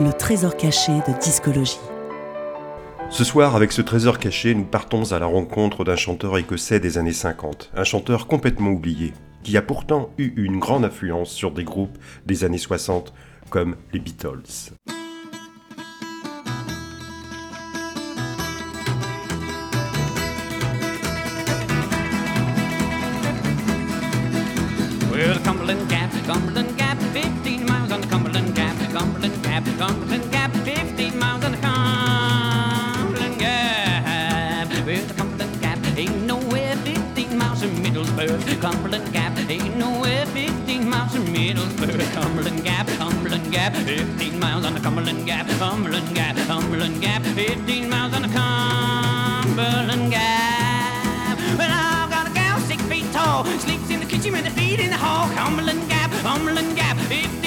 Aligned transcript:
Le 0.00 0.12
trésor 0.12 0.56
caché 0.56 0.92
de 0.92 1.20
discologie. 1.20 1.80
Ce 3.10 3.24
soir, 3.24 3.56
avec 3.56 3.72
ce 3.72 3.82
trésor 3.82 4.20
caché, 4.20 4.54
nous 4.54 4.64
partons 4.64 5.10
à 5.10 5.18
la 5.18 5.26
rencontre 5.26 5.82
d'un 5.82 5.96
chanteur 5.96 6.38
écossais 6.38 6.78
des 6.78 6.98
années 6.98 7.12
50, 7.12 7.72
un 7.74 7.82
chanteur 7.82 8.28
complètement 8.28 8.70
oublié, 8.70 9.12
qui 9.42 9.56
a 9.56 9.62
pourtant 9.62 10.10
eu 10.16 10.32
une 10.36 10.60
grande 10.60 10.84
influence 10.84 11.30
sur 11.30 11.50
des 11.50 11.64
groupes 11.64 11.98
des 12.26 12.44
années 12.44 12.58
60 12.58 13.12
comme 13.50 13.74
les 13.92 13.98
Beatles. 13.98 14.70
Well, 25.10 25.34
the 25.34 25.42
Cumberland 25.42 25.88
Gap, 25.88 26.12
Cumberland 26.24 26.67
Cumberland 43.48 43.74
Gap, 43.74 43.86
15 43.86 44.38
miles 44.38 44.64
on 44.66 44.74
the 44.74 44.80
Cumberland 44.80 45.26
Gap, 45.26 45.46
Cumberland 45.58 46.14
Gap, 46.14 46.36
Cumberland 46.46 47.00
Gap, 47.00 47.22
15 47.22 47.88
miles 47.88 48.12
on 48.12 48.20
the 48.20 48.28
Cumberland 48.28 50.10
Gap. 50.10 51.38
Well, 51.56 51.70
I've 51.70 52.10
got 52.10 52.28
a 52.28 52.34
gal 52.34 52.60
six 52.60 52.82
feet 52.82 53.10
tall, 53.10 53.46
sleeps 53.46 53.88
in 53.88 54.00
the 54.00 54.06
kitchen 54.06 54.32
with 54.32 54.44
her 54.44 54.50
feet 54.50 54.80
in 54.80 54.90
the 54.90 54.98
hall. 54.98 55.30
Cumberland 55.34 55.88
Gap, 55.88 56.10
Cumberland 56.22 56.76
Gap, 56.76 56.98
15 57.08 57.37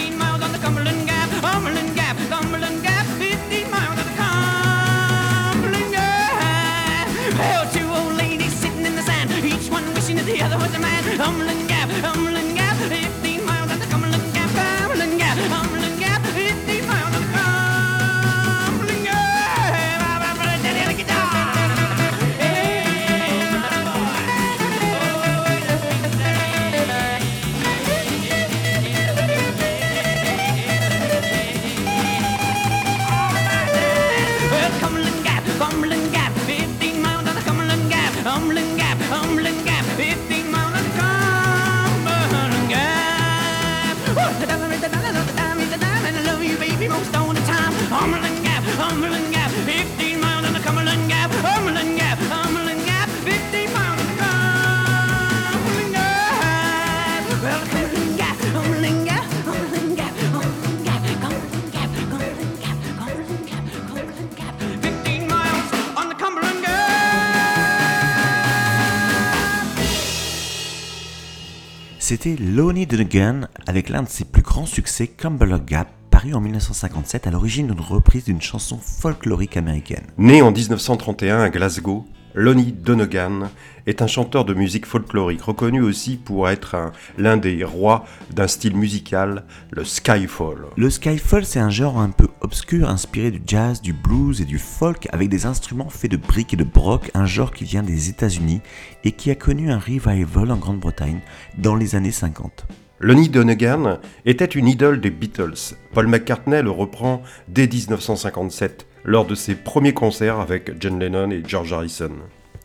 C'était 72.11 72.35
Lonnie 72.35 72.85
Donegan 72.85 73.47
avec 73.67 73.87
l'un 73.87 74.03
de 74.03 74.09
ses 74.09 74.25
plus 74.25 74.41
grands 74.41 74.65
succès, 74.65 75.07
Cumberland 75.07 75.63
Gap, 75.63 75.87
paru 76.09 76.33
en 76.33 76.41
1957 76.41 77.25
à 77.25 77.31
l'origine 77.31 77.67
d'une 77.67 77.79
reprise 77.79 78.25
d'une 78.25 78.41
chanson 78.41 78.77
folklorique 78.77 79.55
américaine. 79.55 80.03
Né 80.17 80.41
en 80.41 80.51
1931 80.51 81.39
à 81.39 81.49
Glasgow, 81.49 82.05
Lonnie 82.33 82.71
Donegan 82.71 83.49
est 83.87 84.01
un 84.01 84.07
chanteur 84.07 84.45
de 84.45 84.53
musique 84.53 84.85
folklorique, 84.85 85.41
reconnu 85.41 85.81
aussi 85.81 86.15
pour 86.15 86.47
être 86.49 86.75
un- 86.75 86.91
l'un 87.17 87.35
des 87.37 87.63
rois 87.63 88.05
d'un 88.31 88.47
style 88.47 88.75
musical, 88.75 89.43
le 89.71 89.83
skyfall. 89.83 90.65
Le 90.77 90.89
skyfall, 90.89 91.45
c'est 91.45 91.59
un 91.59 91.69
genre 91.69 91.99
un 91.99 92.09
peu 92.09 92.27
obscur 92.41 92.89
inspiré 92.89 93.31
du 93.31 93.41
jazz, 93.45 93.81
du 93.81 93.91
blues 93.93 94.39
et 94.41 94.45
du 94.45 94.59
folk 94.59 95.07
avec 95.11 95.29
des 95.29 95.45
instruments 95.45 95.89
faits 95.89 96.11
de 96.11 96.17
briques 96.17 96.53
et 96.53 96.57
de 96.57 96.63
broc, 96.63 97.11
un 97.13 97.25
genre 97.25 97.51
qui 97.51 97.65
vient 97.65 97.83
des 97.83 98.09
États-Unis 98.09 98.61
et 99.03 99.11
qui 99.11 99.29
a 99.31 99.35
connu 99.35 99.71
un 99.71 99.79
revival 99.79 100.51
en 100.51 100.57
Grande-Bretagne 100.57 101.19
dans 101.57 101.75
les 101.75 101.95
années 101.95 102.11
50. 102.11 102.65
Lonnie 103.03 103.29
Donegan 103.29 103.97
était 104.27 104.45
une 104.45 104.67
idole 104.67 105.01
des 105.01 105.09
Beatles. 105.09 105.75
Paul 105.91 106.05
McCartney 106.05 106.61
le 106.61 106.69
reprend 106.69 107.23
dès 107.47 107.65
1957 107.65 108.85
lors 109.05 109.25
de 109.25 109.33
ses 109.33 109.55
premiers 109.55 109.95
concerts 109.95 110.39
avec 110.39 110.79
John 110.79 110.99
Lennon 110.99 111.31
et 111.31 111.41
George 111.43 111.73
Harrison. 111.73 112.11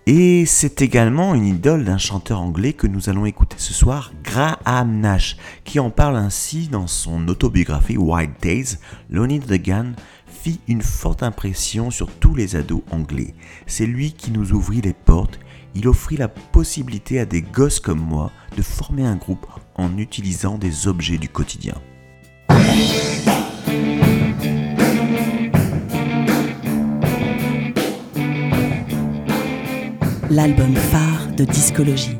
Et 0.05 0.45
c'est 0.45 0.83
également 0.83 1.35
une 1.35 1.47
idole 1.47 1.85
d'un 1.85 1.97
chanteur 1.97 2.43
anglais 2.43 2.75
que 2.75 2.87
nous 2.87 3.09
allons 3.09 3.25
écouter 3.25 3.57
ce 3.59 3.73
soir, 3.73 4.13
Graham 4.23 5.01
Nash, 5.01 5.39
qui 5.65 5.81
en 5.81 5.89
parle 5.89 6.17
ainsi 6.17 6.69
dans 6.69 6.87
son 6.87 7.29
autobiographie 7.29 7.97
White 7.97 8.43
Days. 8.43 8.77
Lonnie 9.09 9.41
Donegan 9.41 9.95
fit 10.27 10.61
une 10.69 10.83
forte 10.83 11.23
impression 11.23 11.91
sur 11.91 12.11
tous 12.11 12.35
les 12.35 12.57
ados 12.57 12.83
anglais. 12.91 13.35
C'est 13.67 13.87
lui 13.87 14.13
qui 14.13 14.33
nous 14.33 14.53
ouvrit 14.53 14.83
les 14.83 14.93
portes. 14.93 15.41
Il 15.75 15.89
offrit 15.89 16.19
la 16.19 16.29
possibilité 16.29 17.21
à 17.21 17.25
des 17.25 17.41
gosses 17.41 17.81
comme 17.81 18.01
moi 18.01 18.31
de 18.55 18.63
former 18.63 19.07
un 19.07 19.17
groupe 19.17 19.47
en 19.77 19.97
utilisant 19.99 20.59
des 20.59 20.89
objets 20.89 21.19
du 21.19 21.29
quotidien. 21.29 21.75
L'album 30.31 30.75
phare 30.75 31.29
de 31.37 31.45
discologie. 31.45 32.19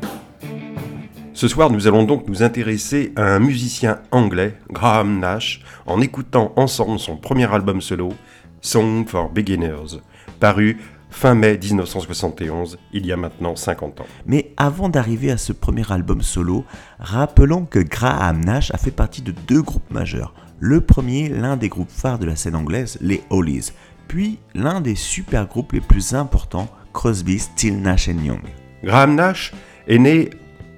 Ce 1.33 1.47
soir, 1.47 1.69
nous 1.69 1.87
allons 1.87 2.03
donc 2.03 2.27
nous 2.27 2.41
intéresser 2.41 3.11
à 3.15 3.35
un 3.35 3.39
musicien 3.39 3.99
anglais, 4.11 4.57
Graham 4.71 5.19
Nash, 5.19 5.61
en 5.85 6.01
écoutant 6.01 6.51
ensemble 6.55 6.97
son 6.97 7.15
premier 7.15 7.53
album 7.53 7.79
solo, 7.79 8.13
Song 8.61 9.05
for 9.07 9.29
Beginners, 9.29 10.01
paru 10.39 10.77
Fin 11.09 11.35
mai 11.35 11.57
1971, 11.57 12.77
il 12.93 13.05
y 13.05 13.11
a 13.11 13.17
maintenant 13.17 13.55
50 13.55 14.01
ans. 14.01 14.05
Mais 14.25 14.51
avant 14.57 14.89
d'arriver 14.89 15.31
à 15.31 15.37
ce 15.37 15.53
premier 15.53 15.91
album 15.91 16.21
solo, 16.21 16.65
rappelons 16.99 17.65
que 17.65 17.79
Graham 17.79 18.43
Nash 18.43 18.71
a 18.71 18.77
fait 18.77 18.91
partie 18.91 19.21
de 19.21 19.31
deux 19.31 19.61
groupes 19.61 19.89
majeurs. 19.89 20.33
Le 20.59 20.81
premier, 20.81 21.29
l'un 21.29 21.55
des 21.55 21.69
groupes 21.69 21.91
phares 21.91 22.19
de 22.19 22.25
la 22.25 22.35
scène 22.35 22.55
anglaise, 22.55 22.97
les 23.01 23.23
Hollies, 23.29 23.71
puis 24.07 24.39
l'un 24.53 24.81
des 24.81 24.95
super 24.95 25.47
groupes 25.47 25.71
les 25.71 25.81
plus 25.81 26.13
importants, 26.13 26.67
Crosby, 26.93 27.39
Still 27.39 27.81
Nash 27.81 28.07
Young. 28.07 28.41
Graham 28.83 29.15
Nash 29.15 29.53
est 29.87 29.99
né 29.99 30.29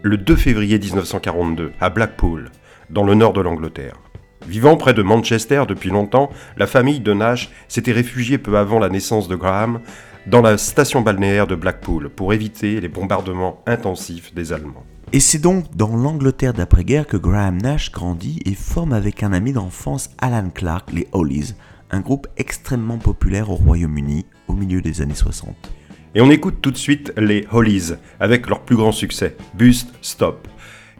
le 0.01 0.17
2 0.17 0.35
février 0.35 0.79
1942 0.79 1.73
à 1.79 1.89
Blackpool, 1.89 2.51
dans 2.89 3.03
le 3.03 3.15
nord 3.15 3.33
de 3.33 3.41
l'Angleterre. 3.41 3.95
Vivant 4.47 4.77
près 4.77 4.93
de 4.93 5.03
Manchester 5.03 5.63
depuis 5.67 5.89
longtemps, 5.89 6.29
la 6.57 6.65
famille 6.65 7.01
de 7.01 7.13
Nash 7.13 7.51
s'était 7.67 7.91
réfugiée 7.91 8.37
peu 8.37 8.57
avant 8.57 8.79
la 8.79 8.89
naissance 8.89 9.27
de 9.27 9.35
Graham 9.35 9.81
dans 10.29 10.41
la 10.41 10.59
station 10.59 11.01
balnéaire 11.01 11.47
de 11.47 11.55
Blackpool 11.55 12.09
pour 12.09 12.33
éviter 12.33 12.79
les 12.79 12.87
bombardements 12.87 13.63
intensifs 13.65 14.33
des 14.35 14.53
Allemands. 14.53 14.85
Et 15.11 15.19
c'est 15.19 15.39
donc 15.39 15.75
dans 15.75 15.95
l'Angleterre 15.95 16.53
d'après-guerre 16.53 17.07
que 17.07 17.17
Graham 17.17 17.57
Nash 17.57 17.91
grandit 17.91 18.39
et 18.45 18.53
forme 18.53 18.93
avec 18.93 19.23
un 19.23 19.33
ami 19.33 19.53
d'enfance 19.53 20.11
Alan 20.19 20.49
Clark 20.53 20.91
les 20.93 21.07
Hollies, 21.13 21.55
un 21.89 21.99
groupe 21.99 22.27
extrêmement 22.37 22.99
populaire 22.99 23.49
au 23.49 23.55
Royaume-Uni 23.55 24.27
au 24.47 24.53
milieu 24.53 24.81
des 24.81 25.01
années 25.01 25.15
60. 25.15 25.55
Et 26.13 26.21
on 26.21 26.29
écoute 26.29 26.57
tout 26.61 26.71
de 26.71 26.77
suite 26.77 27.11
les 27.17 27.47
Hollies 27.51 27.93
avec 28.19 28.47
leur 28.47 28.61
plus 28.61 28.75
grand 28.75 28.91
succès, 28.91 29.35
Bust 29.55 29.89
Stop, 30.03 30.47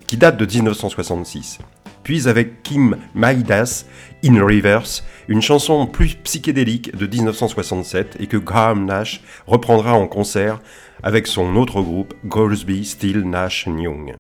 qui 0.07 0.17
date 0.17 0.37
de 0.37 0.45
1966 0.45 1.59
puis 2.03 2.27
avec 2.27 2.63
Kim 2.63 2.97
Maidas, 3.13 3.85
In 4.23 4.43
Reverse, 4.43 5.03
une 5.27 5.41
chanson 5.41 5.87
plus 5.87 6.15
psychédélique 6.15 6.95
de 6.95 7.07
1967 7.07 8.17
et 8.19 8.27
que 8.27 8.37
Graham 8.37 8.85
Nash 8.85 9.21
reprendra 9.47 9.93
en 9.93 10.07
concert 10.07 10.61
avec 11.03 11.27
son 11.27 11.55
autre 11.55 11.81
groupe 11.81 12.13
Goldsby, 12.25 12.83
Still 12.83 13.21
Nash 13.21 13.65
Young. 13.67 14.15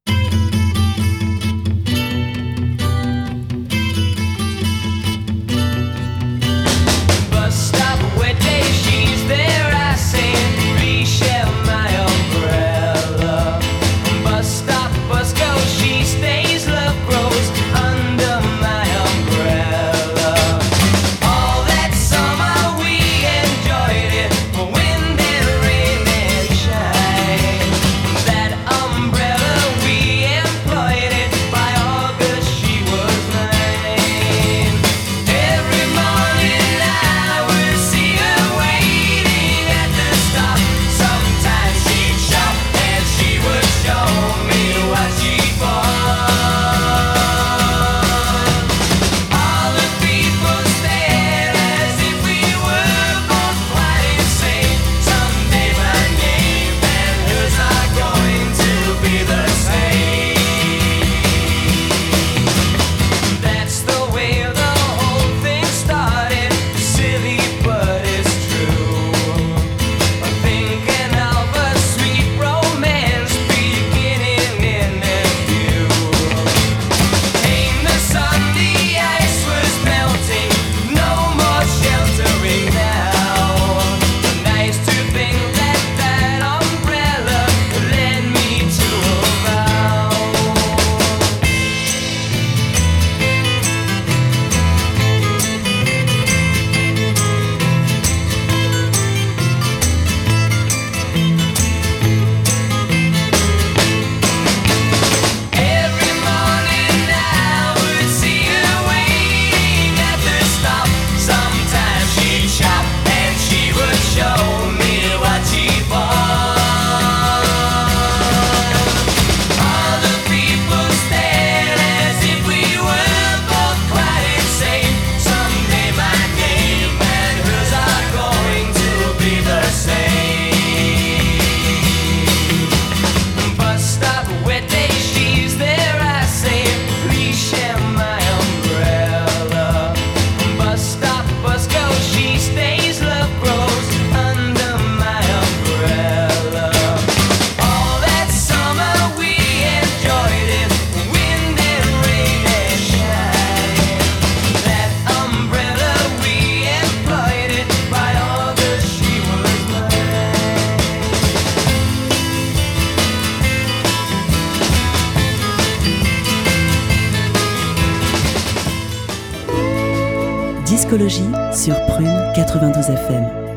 Prune 171.87 172.33
92 172.33 172.89
FM. 172.89 173.48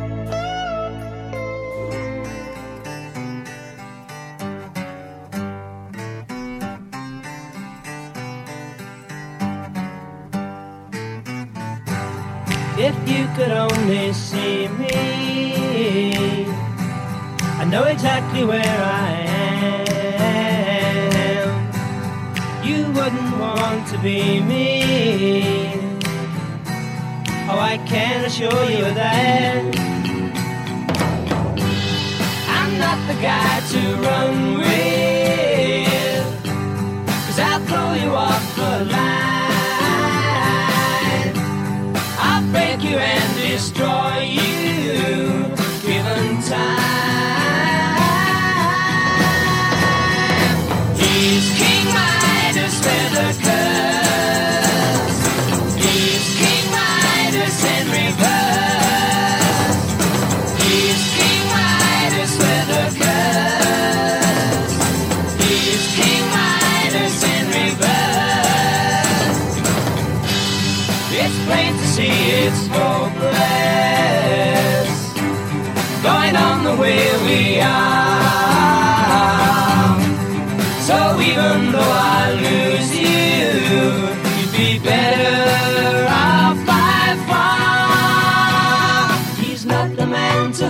King 51.50 52.11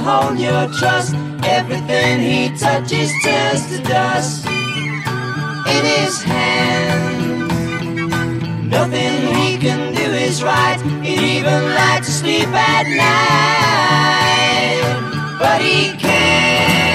hold 0.03 0.39
your 0.39 0.69
trust. 0.79 1.15
Everything 1.45 2.21
he 2.21 2.51
touches 2.57 3.11
turns 3.25 3.67
to 3.71 3.83
dust 3.83 4.47
in 5.75 5.85
his 5.95 6.23
hand. 6.23 7.49
Nothing 8.71 9.35
he 9.37 9.59
can 9.59 9.95
do 9.95 10.03
is 10.03 10.43
right. 10.43 10.81
He'd 11.03 11.21
even 11.39 11.75
like 11.75 12.03
to 12.05 12.11
sleep 12.11 12.49
at 12.49 12.87
night, 13.05 14.83
but 15.39 15.61
he 15.63 15.97
can't. 15.99 16.92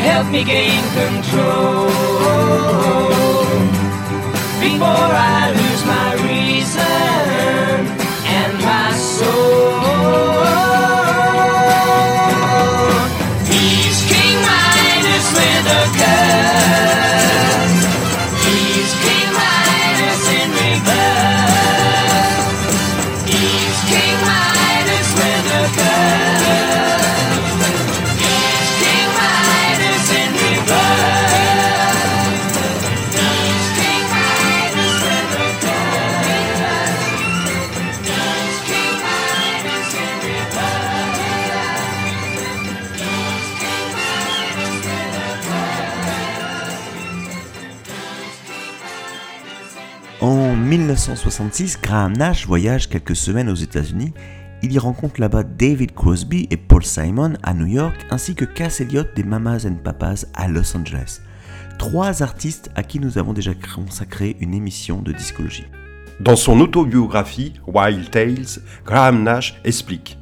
Help 0.00 0.26
me 0.30 0.42
gain 0.44 0.82
control 1.00 1.88
before 4.60 5.10
I 5.36 5.52
lose 5.58 5.84
my 5.86 6.08
reason 6.28 7.99
1966, 51.00 51.80
Graham 51.80 52.12
Nash 52.12 52.46
voyage 52.46 52.86
quelques 52.86 53.16
semaines 53.16 53.48
aux 53.48 53.54
États-Unis. 53.54 54.12
Il 54.62 54.70
y 54.70 54.78
rencontre 54.78 55.18
là-bas 55.18 55.44
David 55.44 55.94
Crosby 55.94 56.46
et 56.50 56.58
Paul 56.58 56.84
Simon 56.84 57.38
à 57.42 57.54
New 57.54 57.64
York, 57.64 57.96
ainsi 58.10 58.34
que 58.34 58.44
Cass 58.44 58.82
Elliot 58.82 59.04
des 59.16 59.24
Mamas 59.24 59.64
and 59.66 59.76
Papas 59.82 60.26
à 60.34 60.46
Los 60.46 60.76
Angeles. 60.76 61.22
Trois 61.78 62.22
artistes 62.22 62.70
à 62.74 62.82
qui 62.82 63.00
nous 63.00 63.16
avons 63.16 63.32
déjà 63.32 63.52
consacré 63.54 64.36
une 64.40 64.52
émission 64.52 65.00
de 65.00 65.12
discologie. 65.12 65.64
Dans 66.20 66.36
son 66.36 66.60
autobiographie 66.60 67.54
Wild 67.66 68.10
Tales, 68.10 68.60
Graham 68.84 69.22
Nash 69.22 69.58
explique 69.64 70.18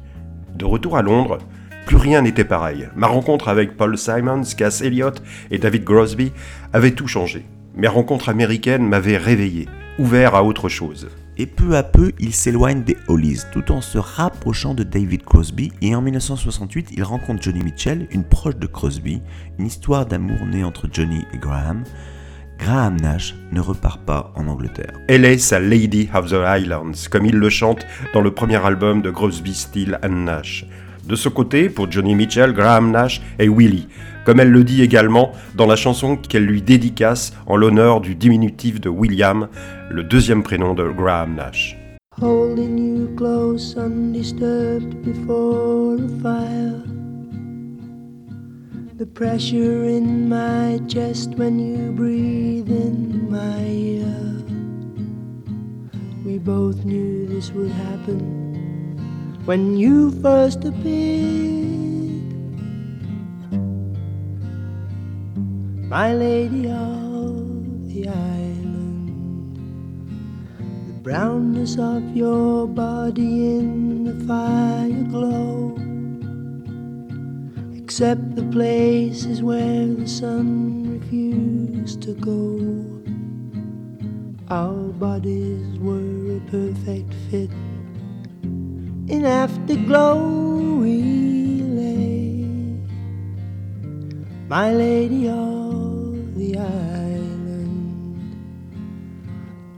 De 0.55 0.63
retour 0.63 0.95
à 0.95 1.01
Londres, 1.01 1.39
plus 1.87 1.97
rien 1.97 2.21
n'était 2.21 2.45
pareil. 2.45 2.87
Ma 2.95 3.07
rencontre 3.07 3.49
avec 3.49 3.75
Paul 3.75 3.97
Simons, 3.97 4.43
Cass 4.55 4.79
Elliot 4.79 5.11
et 5.51 5.57
David 5.57 5.83
Crosby 5.83 6.31
avait 6.71 6.91
tout 6.91 7.07
changé. 7.07 7.43
Mes 7.75 7.89
rencontres 7.89 8.29
américaines 8.29 8.87
m'avaient 8.87 9.17
réveillé, 9.17 9.67
ouvert 9.99 10.33
à 10.33 10.43
autre 10.43 10.69
chose. 10.69 11.09
Et 11.37 11.45
peu 11.45 11.75
à 11.77 11.83
peu, 11.83 12.11
il 12.19 12.33
s'éloigne 12.33 12.83
des 12.83 12.97
Hollies 13.07 13.41
tout 13.51 13.71
en 13.71 13.81
se 13.81 13.97
rapprochant 13.97 14.73
de 14.73 14.83
David 14.83 15.23
Crosby 15.23 15.71
et 15.81 15.93
en 15.93 16.01
1968, 16.01 16.89
il 16.93 17.03
rencontre 17.03 17.43
Johnny 17.43 17.63
Mitchell, 17.63 18.07
une 18.11 18.23
proche 18.23 18.55
de 18.57 18.67
Crosby, 18.67 19.21
une 19.57 19.67
histoire 19.67 20.05
d'amour 20.05 20.45
née 20.45 20.63
entre 20.63 20.87
Johnny 20.91 21.23
et 21.33 21.37
Graham. 21.37 21.83
Graham 22.57 22.99
Nash 22.99 23.35
ne 23.51 23.61
repart 23.61 24.01
pas 24.01 24.33
en 24.35 24.47
Angleterre. 24.47 24.93
Elle 25.07 25.23
est 25.23 25.37
sa 25.37 25.59
Lady 25.59 26.09
of 26.13 26.29
the 26.29 26.33
Highlands, 26.45 27.07
comme 27.09 27.25
il 27.25 27.35
le 27.35 27.49
chante 27.49 27.85
dans 28.13 28.21
le 28.21 28.31
premier 28.31 28.63
album 28.65 29.01
de 29.01 29.11
Crosby, 29.11 29.53
Still 29.53 29.97
and 30.03 30.09
Nash. 30.09 30.65
De 31.05 31.15
ce 31.15 31.29
côté, 31.29 31.69
pour 31.69 31.89
Johnny 31.89 32.15
Mitchell, 32.15 32.53
Graham 32.53 32.91
Nash 32.91 33.21
est 33.39 33.47
Willie, 33.47 33.87
comme 34.25 34.39
elle 34.39 34.51
le 34.51 34.63
dit 34.63 34.81
également 34.81 35.31
dans 35.55 35.65
la 35.65 35.75
chanson 35.75 36.15
qu'elle 36.15 36.45
lui 36.45 36.61
dédicace 36.61 37.33
en 37.47 37.55
l'honneur 37.55 38.01
du 38.01 38.15
diminutif 38.15 38.79
de 38.79 38.89
William, 38.89 39.47
le 39.89 40.03
deuxième 40.03 40.43
prénom 40.43 40.73
de 40.73 40.87
Graham 40.89 41.35
Nash. 41.35 41.77
Holding 42.21 42.77
you 42.77 43.15
close, 43.15 43.77
undisturbed 43.77 45.01
before 45.03 45.95
the 45.95 46.09
fire. 46.21 46.83
The 48.97 49.05
pressure 49.05 49.85
in 49.85 50.27
my 50.27 50.79
chest 50.89 51.35
when 51.37 51.57
you 51.57 51.93
breathe 51.93 52.69
in 52.69 53.29
my 53.29 53.65
ear. 53.65 54.39
We 56.25 56.37
both 56.37 56.83
knew 56.83 57.25
this 57.25 57.51
would 57.53 57.71
happen 57.71 58.19
when 59.45 59.77
you 59.77 60.11
first 60.21 60.65
appeared. 60.65 62.18
My 65.89 66.13
lady 66.13 66.69
of 66.69 67.89
the 67.89 68.07
island. 68.07 69.57
The 70.85 71.01
brownness 71.01 71.79
of 71.79 72.15
your 72.15 72.67
body 72.67 73.57
in 73.57 74.03
the 74.03 74.13
fire 74.27 75.03
glow. 75.09 75.73
Except 77.75 78.35
the 78.35 78.43
places 78.51 79.41
where 79.41 79.87
the 79.87 80.07
sun 80.07 80.99
refused 80.99 82.03
to 82.03 82.13
go. 82.13 82.61
Our 84.53 84.93
bodies 84.93 85.79
were 85.79 86.37
a 86.37 86.39
perfect 86.51 87.15
fit. 87.31 87.49
In 89.09 89.25
afterglow 89.25 90.75
we 90.75 91.01
lay. 91.63 92.45
My 94.47 94.71
lady 94.71 95.27
of 95.27 95.58
the 96.39 96.57
island 96.57 98.33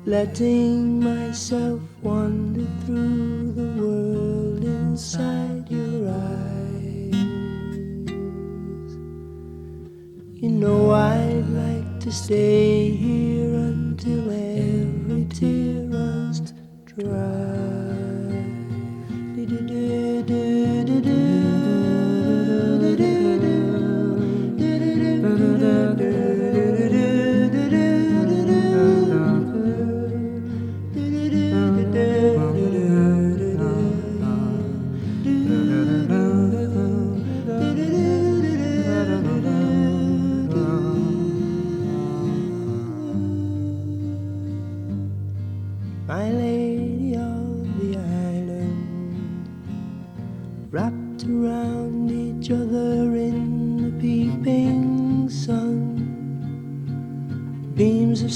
letting 0.06 1.00
myself 1.00 1.82
wander 2.03 2.68
through 2.86 3.51
the 3.53 3.70
world 3.82 4.63
inside 4.63 5.65
your 5.72 6.08
eyes. 6.08 7.15
You 10.39 10.50
know 10.50 10.91
I'd 10.91 11.50
like 11.50 12.00
to 12.01 12.12
stay 12.12 12.91
here 12.91 13.56
until 13.56 14.30
every 14.30 15.25
tear 15.25 15.88
runs 15.88 16.53
dry. 16.86 17.61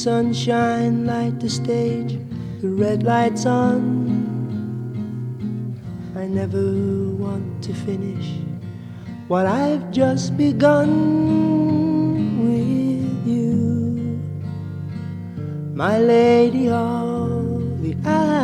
Sunshine 0.05 1.03
light 1.07 1.39
the 1.39 1.49
stage, 1.49 2.19
the 2.61 2.69
red 2.69 3.01
lights 3.01 3.47
on. 3.47 3.81
I 6.15 6.27
never 6.27 6.61
want 7.23 7.63
to 7.63 7.73
finish 7.73 8.27
what 9.27 9.47
I've 9.47 9.89
just 9.89 10.37
begun 10.37 10.91
with 12.45 13.25
you, 13.25 14.21
my 15.73 15.97
lady 15.97 16.69
of 16.69 17.81
the 17.81 17.97
island. 18.05 18.35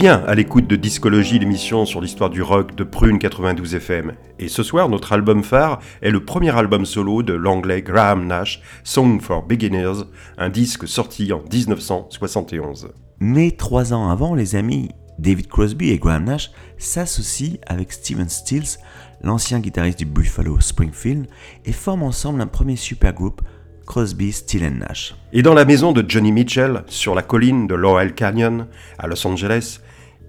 Bien 0.00 0.24
à 0.26 0.34
l'écoute 0.34 0.66
de 0.66 0.76
Discologie, 0.76 1.38
l'émission 1.38 1.84
sur 1.84 2.00
l'histoire 2.00 2.30
du 2.30 2.40
rock 2.40 2.74
de 2.74 2.84
Prune 2.84 3.18
92 3.18 3.74
FM. 3.74 4.14
Et 4.38 4.48
ce 4.48 4.62
soir, 4.62 4.88
notre 4.88 5.12
album 5.12 5.44
phare 5.44 5.78
est 6.00 6.08
le 6.08 6.24
premier 6.24 6.56
album 6.56 6.86
solo 6.86 7.22
de 7.22 7.34
l'anglais 7.34 7.82
Graham 7.82 8.26
Nash, 8.26 8.62
Song 8.82 9.20
for 9.20 9.42
Beginners, 9.42 10.04
un 10.38 10.48
disque 10.48 10.88
sorti 10.88 11.34
en 11.34 11.42
1971. 11.52 12.92
Mais 13.18 13.50
trois 13.50 13.92
ans 13.92 14.08
avant, 14.08 14.34
les 14.34 14.56
amis 14.56 14.88
David 15.18 15.48
Crosby 15.48 15.90
et 15.90 15.98
Graham 15.98 16.24
Nash 16.24 16.50
s'associent 16.78 17.58
avec 17.66 17.92
Steven 17.92 18.30
Stills, 18.30 18.78
l'ancien 19.22 19.60
guitariste 19.60 19.98
du 19.98 20.06
Buffalo 20.06 20.58
Springfield, 20.60 21.26
et 21.66 21.72
forment 21.72 22.04
ensemble 22.04 22.40
un 22.40 22.46
premier 22.46 22.76
supergroupe, 22.76 23.42
Crosby, 23.84 24.32
Still 24.32 24.66
Nash. 24.78 25.14
Et 25.34 25.42
dans 25.42 25.52
la 25.52 25.66
maison 25.66 25.92
de 25.92 26.02
Johnny 26.08 26.32
Mitchell, 26.32 26.84
sur 26.86 27.14
la 27.14 27.22
colline 27.22 27.66
de 27.66 27.74
Laurel 27.74 28.14
Canyon, 28.14 28.66
à 28.98 29.06
Los 29.06 29.26
Angeles, 29.26 29.80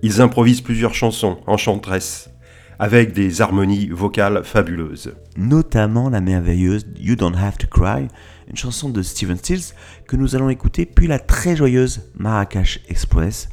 ils 0.01 0.21
improvisent 0.21 0.61
plusieurs 0.61 0.93
chansons 0.93 1.39
enchanteresses, 1.47 2.29
avec 2.79 3.13
des 3.13 3.41
harmonies 3.41 3.89
vocales 3.89 4.43
fabuleuses. 4.43 5.13
Notamment 5.37 6.09
la 6.09 6.21
merveilleuse 6.21 6.87
You 6.99 7.15
Don't 7.15 7.35
Have 7.37 7.57
to 7.57 7.67
Cry, 7.67 8.07
une 8.49 8.57
chanson 8.57 8.89
de 8.89 9.01
Steven 9.01 9.37
Stills 9.37 9.73
que 10.07 10.15
nous 10.15 10.35
allons 10.35 10.49
écouter, 10.49 10.85
puis 10.85 11.07
la 11.07 11.19
très 11.19 11.55
joyeuse 11.55 12.09
Marrakech 12.17 12.81
Express, 12.89 13.49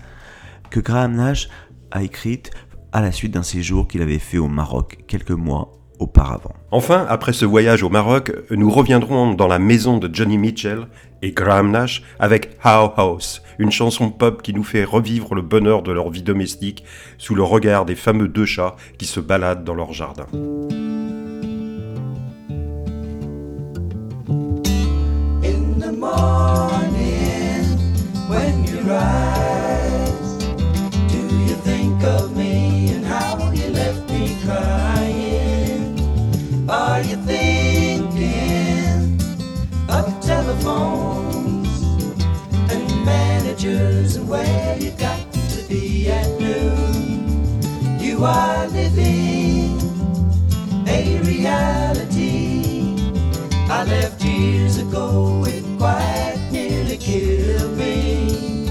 que 0.71 0.81
Graham 0.81 1.17
Nash 1.17 1.49
a 1.91 2.03
écrite 2.03 2.51
à 2.93 3.03
la 3.03 3.13
suite 3.13 3.33
d'un 3.33 3.43
séjour 3.43 3.87
qu'il 3.87 4.03
avait 4.03 4.19
fait 4.19 4.39
au 4.39 4.49
Maroc 4.49 5.05
quelques 5.07 5.31
mois 5.31 5.75
auparavant. 5.99 6.55
Enfin, 6.71 7.07
après 7.09 7.33
ce 7.33 7.45
voyage 7.45 7.83
au 7.83 7.91
Maroc, 7.91 8.33
nous 8.51 8.71
reviendrons 8.71 9.35
dans 9.35 9.47
la 9.47 9.59
maison 9.59 9.99
de 9.99 10.09
Johnny 10.13 10.39
Mitchell 10.39 10.87
et 11.23 11.33
Graham 11.33 11.71
Nash 11.71 12.03
avec 12.19 12.57
How 12.65 12.93
House, 12.97 13.43
une 13.59 13.71
chanson 13.71 14.11
pop 14.11 14.43
qui 14.43 14.55
nous 14.55 14.65
fait 14.65 14.85
revivre 14.85 15.35
le 15.35 15.43
bonheur 15.43 15.83
de 15.83 15.93
leur 15.93 16.11
vie 16.11 16.23
domestique 16.23 16.85
sous 17.19 17.35
le 17.35 17.43
regard 17.43 17.85
des 17.85 17.97
fameux 17.97 18.29
deux 18.29 18.47
chats 18.47 18.77
qui 18.99 19.07
se 19.07 19.21
baladent 19.21 19.65
dans 19.65 19.75
leur 19.75 19.93
jardin. 19.93 20.27
Managers 43.59 44.17
and 44.17 44.29
where 44.29 44.79
you 44.79 44.91
got 44.93 45.33
to 45.33 45.63
be 45.69 46.09
at 46.09 46.27
noon? 46.41 48.01
You 48.01 48.25
are 48.25 48.69
living 48.69 49.79
a 50.87 51.21
reality. 51.25 52.97
I 53.71 53.85
left 53.85 54.25
years 54.25 54.79
ago, 54.79 55.45
it 55.47 55.65
quite 55.79 56.49
nearly 56.53 56.97
killed 56.97 57.77
me. 57.77 58.67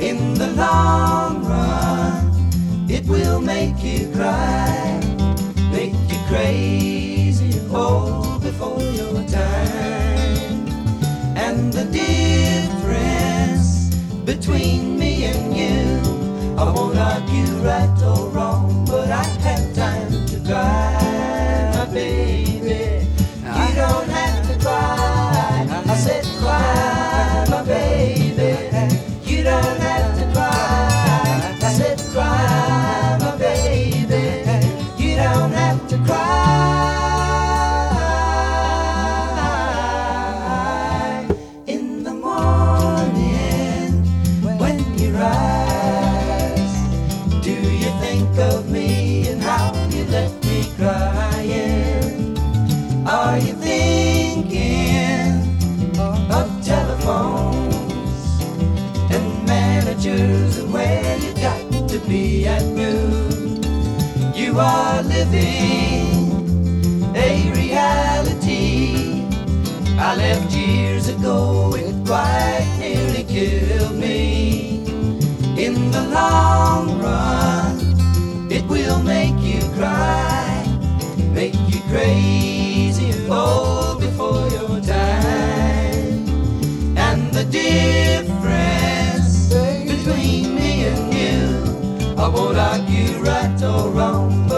In 0.00 0.34
the 0.34 0.52
long 0.56 1.44
run, 1.44 2.88
it 2.88 3.06
will 3.06 3.40
make 3.40 3.82
you 3.82 4.10
cry, 4.12 5.00
make 5.70 5.94
you 6.08 6.18
crazy 6.28 7.58
and 7.58 7.74
old 7.74 8.42
before 8.42 8.80
your 8.80 9.22
time. 9.28 10.66
And 11.36 11.72
the 11.72 11.84
difference 11.84 12.61
between 14.24 14.98
me 14.98 15.24
and 15.24 15.56
you, 15.56 16.56
I 16.56 16.70
won't 16.70 16.96
argue 16.96 17.54
right 17.64 18.02
or 18.02 18.28
wrong, 18.28 18.84
but 18.86 19.10
I 19.10 19.24
have 19.24 19.74
time 19.74 20.26
to 20.26 20.40
cry, 20.46 20.91
thinking 54.32 56.00
of 56.30 56.48
telephones 56.64 58.40
and 59.10 59.46
managers 59.46 60.56
and 60.56 60.72
where 60.72 61.18
you 61.18 61.34
got 61.34 61.88
to 61.88 61.98
be 62.08 62.46
at 62.46 62.64
noon. 62.64 63.62
You 64.34 64.58
are 64.58 65.02
living 65.02 66.32
a 67.14 67.52
reality 67.52 69.26
I 69.98 70.16
left 70.16 70.50
years 70.54 71.08
ago. 71.08 71.74
It 71.76 71.94
quite 72.06 72.76
nearly 72.78 73.24
killed 73.24 73.96
me. 73.96 74.84
In 75.58 75.90
the 75.90 76.04
long 76.08 76.98
run, 77.00 77.76
it 78.50 78.64
will 78.66 79.02
make 79.02 79.38
you 79.40 79.60
cry. 79.76 80.64
Make 81.34 81.61
crazy 81.92 83.10
and 83.10 83.30
old 83.30 84.00
before 84.00 84.48
your 84.48 84.80
time. 84.80 86.24
And 86.96 87.30
the 87.34 87.44
difference 87.44 89.52
between 89.92 90.54
me 90.54 90.86
and 90.86 91.12
you, 91.12 92.16
I 92.16 92.28
won't 92.28 92.56
argue 92.56 93.18
right 93.18 93.62
or 93.62 93.90
wrong, 93.90 94.48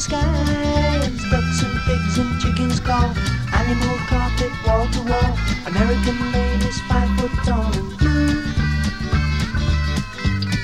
skies. 0.00 1.30
Ducks 1.30 1.62
and 1.62 1.78
pigs 1.86 2.18
and 2.18 2.40
chickens 2.40 2.80
call. 2.80 3.10
Animal 3.52 3.98
carpet 4.06 4.52
wall 4.66 4.86
to 4.94 5.02
wall. 5.02 5.32
American 5.66 6.32
ladies 6.32 6.80
five 6.88 7.10
foot 7.18 7.34
tall. 7.44 7.72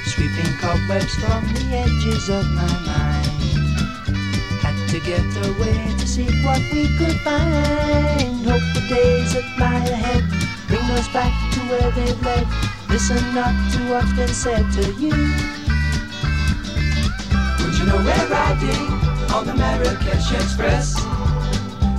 Sweeping 0.07 0.53
cobwebs 0.59 1.15
from 1.17 1.43
the 1.55 1.65
edges 1.83 2.29
of 2.29 2.47
my 2.51 2.73
mind. 2.87 3.27
Had 4.63 4.77
to 4.91 5.01
get 5.01 5.27
away 5.49 5.95
to 5.99 6.07
seek 6.07 6.35
what 6.45 6.63
we 6.73 6.87
could 6.97 7.19
find. 7.21 8.47
Hope 8.47 8.67
the 8.75 8.87
days 8.89 9.35
that 9.35 9.47
lie 9.59 9.85
ahead 9.87 10.25
bring 10.69 10.85
us 10.99 11.09
back 11.09 11.35
to 11.55 11.61
where 11.71 11.91
they've 11.93 12.23
led. 12.23 12.47
Listen 12.89 13.23
not 13.35 13.55
to 13.73 13.79
what's 13.91 14.13
been 14.13 14.29
said 14.29 14.71
to 14.73 14.93
you. 14.95 15.17
Would 17.61 17.79
you 17.79 17.87
know 17.87 17.97
we're 17.97 18.29
riding 18.29 18.84
on 19.35 19.47
the 19.47 19.55
Marrakesh 19.55 20.31
Express? 20.33 20.95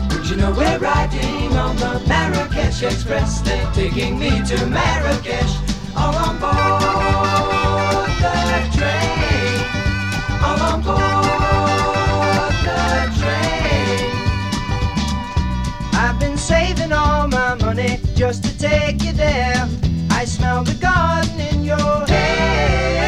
Would 0.10 0.30
you 0.30 0.38
know 0.38 0.54
we're 0.54 0.80
riding 0.80 1.52
on 1.58 1.76
the 1.76 2.02
Marrakesh 2.08 2.82
Express? 2.82 3.42
They're 3.42 3.70
taking 3.74 4.18
me 4.18 4.30
to 4.30 4.66
Marrakesh, 4.68 5.54
all 5.98 6.16
on 6.16 6.40
board 6.40 8.10
the 8.24 8.38
train, 8.78 9.58
all 10.46 10.62
on 10.72 10.82
board 10.82 12.56
the 12.68 12.84
train. 13.20 14.12
I've 15.94 16.18
been 16.18 16.38
saving 16.38 16.94
all 16.94 17.28
my 17.28 17.56
money 17.56 18.00
just 18.16 18.46
to 18.46 18.58
take 18.58 19.04
you 19.04 19.12
there. 19.12 19.68
I 20.10 20.24
smell 20.24 20.64
the 20.64 20.76
garden 20.76 21.38
in 21.42 21.66
your 21.66 22.08
hair. 22.08 23.05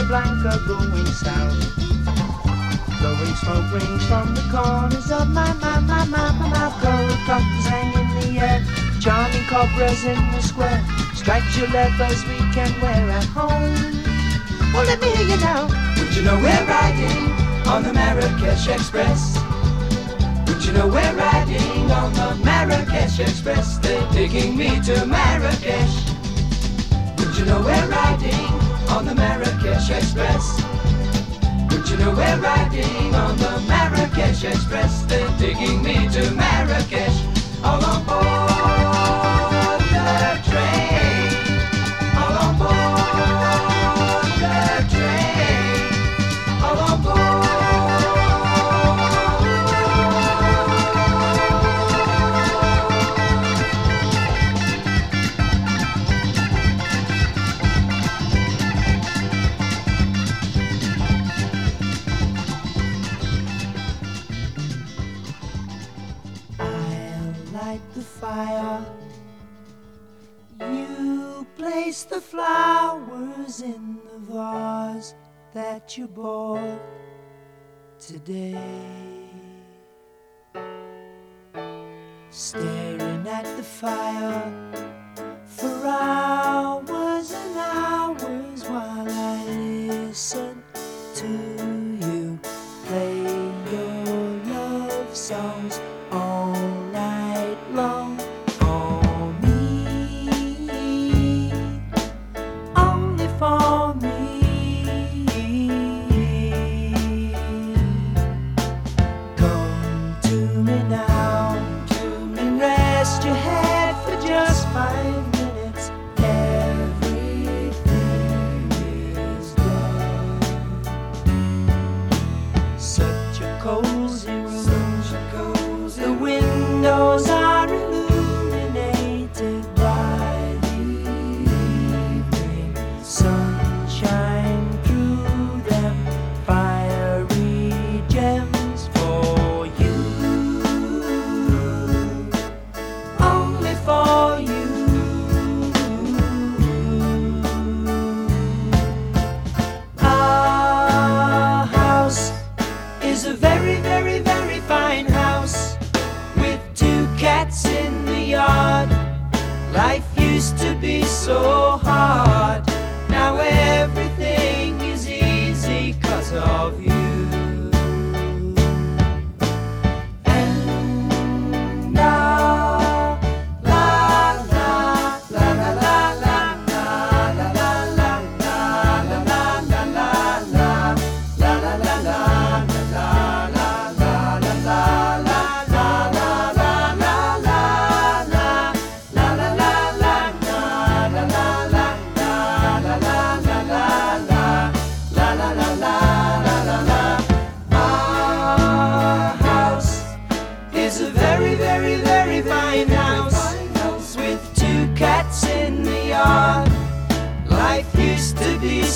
Casablanca 0.00 0.58
going 0.66 1.06
south. 1.06 1.76
Blowing 3.00 3.34
smoke 3.36 3.70
rings 3.70 4.04
from 4.06 4.34
the 4.34 4.40
corners 4.50 5.10
of 5.12 5.28
my, 5.28 5.52
my, 5.54 5.78
my, 5.80 6.06
my, 6.06 6.32
my 6.32 6.48
mouth. 6.48 6.82
Gold 6.82 7.18
cocktails 7.26 7.66
hang 7.66 7.92
in 7.92 8.34
the 8.34 8.40
air. 8.40 8.64
Charming 8.98 9.44
cobras 9.44 10.04
in 10.06 10.16
the 10.32 10.40
square. 10.40 10.82
Stripes 11.14 11.54
your 11.58 11.68
leathers 11.68 12.24
we 12.24 12.38
can 12.54 12.72
wear 12.80 13.10
at 13.10 13.24
home. 13.24 13.76
Well, 14.72 14.86
let 14.86 15.02
me 15.02 15.10
hear 15.10 15.36
you 15.36 15.36
now. 15.36 15.68
Would 15.98 16.16
you 16.16 16.22
know 16.22 16.36
we're 16.36 16.64
riding 16.64 17.32
on 17.68 17.82
the 17.82 17.92
Marrakesh 17.92 18.68
Express? 18.68 19.38
Would 20.48 20.64
you 20.64 20.72
know 20.72 20.88
we're 20.88 21.14
riding 21.14 21.90
on 21.90 22.14
the 22.14 22.42
Marrakesh 22.42 23.20
Express? 23.20 23.76
They're 23.76 24.10
taking 24.12 24.56
me 24.56 24.80
to 24.80 25.04
Marrakesh. 25.04 25.94
Would 27.18 27.36
you 27.36 27.44
know 27.44 27.60
we're 27.60 27.88
riding 27.88 28.49
on 29.00 29.06
the 29.06 29.14
Marrakesh 29.14 29.90
Express? 29.90 30.62
Would 31.70 31.88
you 31.88 31.96
know 31.96 32.10
we're 32.10 32.38
riding 32.38 33.14
on 33.14 33.34
the 33.38 33.64
Marrakesh 33.66 34.44
Express? 34.44 35.04
They're 35.04 35.26
taking 35.38 35.82
me 35.82 35.94
to 36.10 36.30
Marrakesh. 36.32 37.18
All 37.64 37.82
on 37.82 38.04
board 38.04 38.49
the 72.10 72.20
flowers 72.20 73.60
in 73.62 73.98
the 74.04 74.18
vase 74.32 75.14
that 75.54 75.96
you 75.96 76.08
bought 76.08 76.80
today. 78.00 78.58
Staring 82.30 83.28
at 83.28 83.44
the 83.56 83.62
fire 83.62 84.89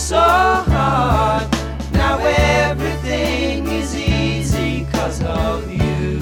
so 0.05 0.17
hard. 0.19 1.49
Now 1.95 2.19
everything 2.19 3.67
is 3.69 3.97
easy 3.97 4.87
cause 4.93 5.23
of 5.23 5.71
you. 5.73 6.21